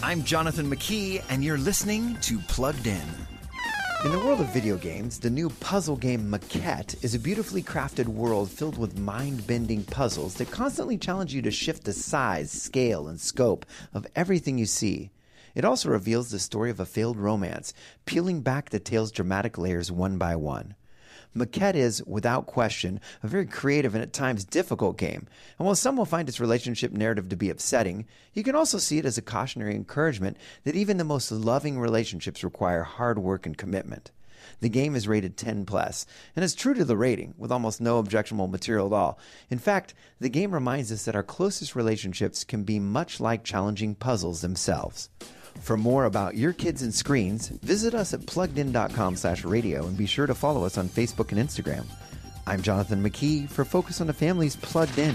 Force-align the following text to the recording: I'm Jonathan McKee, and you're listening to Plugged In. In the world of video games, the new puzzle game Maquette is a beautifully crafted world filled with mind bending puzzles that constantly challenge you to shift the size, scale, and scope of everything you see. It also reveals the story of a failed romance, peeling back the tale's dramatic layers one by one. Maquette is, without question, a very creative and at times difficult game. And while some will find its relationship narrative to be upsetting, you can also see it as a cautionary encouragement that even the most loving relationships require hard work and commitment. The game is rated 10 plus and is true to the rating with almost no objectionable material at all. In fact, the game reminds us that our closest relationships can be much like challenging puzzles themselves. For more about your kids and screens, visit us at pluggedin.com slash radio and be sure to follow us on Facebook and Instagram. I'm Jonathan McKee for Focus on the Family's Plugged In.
I'm 0.00 0.22
Jonathan 0.22 0.70
McKee, 0.70 1.24
and 1.28 1.42
you're 1.42 1.58
listening 1.58 2.16
to 2.20 2.38
Plugged 2.38 2.86
In. 2.86 3.02
In 4.04 4.12
the 4.12 4.18
world 4.20 4.40
of 4.40 4.52
video 4.54 4.76
games, 4.76 5.18
the 5.18 5.28
new 5.28 5.50
puzzle 5.50 5.96
game 5.96 6.30
Maquette 6.30 7.02
is 7.02 7.16
a 7.16 7.18
beautifully 7.18 7.64
crafted 7.64 8.06
world 8.06 8.48
filled 8.48 8.78
with 8.78 8.96
mind 8.96 9.44
bending 9.48 9.82
puzzles 9.82 10.34
that 10.34 10.52
constantly 10.52 10.98
challenge 10.98 11.34
you 11.34 11.42
to 11.42 11.50
shift 11.50 11.82
the 11.82 11.92
size, 11.92 12.52
scale, 12.52 13.08
and 13.08 13.20
scope 13.20 13.66
of 13.92 14.06
everything 14.14 14.56
you 14.56 14.66
see. 14.66 15.10
It 15.56 15.64
also 15.64 15.88
reveals 15.88 16.30
the 16.30 16.38
story 16.38 16.70
of 16.70 16.78
a 16.78 16.86
failed 16.86 17.16
romance, 17.16 17.74
peeling 18.06 18.40
back 18.40 18.70
the 18.70 18.78
tale's 18.78 19.10
dramatic 19.10 19.58
layers 19.58 19.90
one 19.90 20.16
by 20.16 20.36
one. 20.36 20.76
Maquette 21.38 21.76
is, 21.76 22.02
without 22.04 22.46
question, 22.46 23.00
a 23.22 23.28
very 23.28 23.46
creative 23.46 23.94
and 23.94 24.02
at 24.02 24.12
times 24.12 24.44
difficult 24.44 24.98
game. 24.98 25.26
And 25.58 25.66
while 25.66 25.74
some 25.74 25.96
will 25.96 26.04
find 26.04 26.28
its 26.28 26.40
relationship 26.40 26.92
narrative 26.92 27.28
to 27.28 27.36
be 27.36 27.50
upsetting, 27.50 28.06
you 28.34 28.42
can 28.42 28.54
also 28.54 28.78
see 28.78 28.98
it 28.98 29.06
as 29.06 29.16
a 29.16 29.22
cautionary 29.22 29.74
encouragement 29.74 30.36
that 30.64 30.74
even 30.74 30.96
the 30.96 31.04
most 31.04 31.30
loving 31.30 31.78
relationships 31.78 32.44
require 32.44 32.82
hard 32.82 33.18
work 33.18 33.46
and 33.46 33.56
commitment. 33.56 34.10
The 34.60 34.68
game 34.68 34.96
is 34.96 35.06
rated 35.06 35.36
10 35.36 35.66
plus 35.66 36.06
and 36.34 36.44
is 36.44 36.54
true 36.54 36.74
to 36.74 36.84
the 36.84 36.96
rating 36.96 37.34
with 37.36 37.52
almost 37.52 37.80
no 37.80 37.98
objectionable 37.98 38.48
material 38.48 38.86
at 38.86 38.92
all. 38.92 39.18
In 39.50 39.58
fact, 39.58 39.94
the 40.20 40.28
game 40.28 40.52
reminds 40.52 40.90
us 40.90 41.04
that 41.04 41.16
our 41.16 41.22
closest 41.22 41.76
relationships 41.76 42.44
can 42.44 42.64
be 42.64 42.80
much 42.80 43.20
like 43.20 43.44
challenging 43.44 43.94
puzzles 43.94 44.40
themselves. 44.40 45.10
For 45.60 45.76
more 45.76 46.06
about 46.06 46.36
your 46.36 46.52
kids 46.52 46.82
and 46.82 46.94
screens, 46.94 47.48
visit 47.48 47.94
us 47.94 48.14
at 48.14 48.20
pluggedin.com 48.20 49.16
slash 49.16 49.44
radio 49.44 49.86
and 49.86 49.96
be 49.96 50.06
sure 50.06 50.26
to 50.26 50.34
follow 50.34 50.64
us 50.64 50.78
on 50.78 50.88
Facebook 50.88 51.32
and 51.32 51.40
Instagram. 51.40 51.84
I'm 52.46 52.62
Jonathan 52.62 53.02
McKee 53.02 53.48
for 53.50 53.64
Focus 53.64 54.00
on 54.00 54.06
the 54.06 54.14
Family's 54.14 54.56
Plugged 54.56 54.98
In. 54.98 55.14